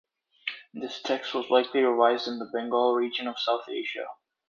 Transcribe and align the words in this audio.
This 0.73 0.99
text 0.99 1.35
was 1.35 1.51
likely 1.51 1.81
revised 1.83 2.27
in 2.27 2.39
the 2.39 2.49
Bengal 2.51 2.95
region 2.95 3.27
of 3.27 3.37
South 3.37 3.65
Asia. 3.69 4.07